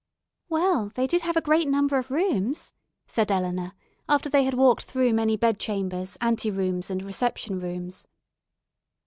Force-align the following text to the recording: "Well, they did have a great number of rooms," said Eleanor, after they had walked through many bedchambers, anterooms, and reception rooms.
"Well, 0.49 0.89
they 0.95 1.05
did 1.05 1.21
have 1.21 1.37
a 1.37 1.41
great 1.41 1.67
number 1.67 1.99
of 1.99 2.09
rooms," 2.09 2.73
said 3.05 3.31
Eleanor, 3.31 3.73
after 4.09 4.29
they 4.29 4.45
had 4.45 4.55
walked 4.55 4.85
through 4.85 5.13
many 5.13 5.37
bedchambers, 5.37 6.17
anterooms, 6.19 6.89
and 6.89 7.03
reception 7.03 7.59
rooms. 7.59 8.07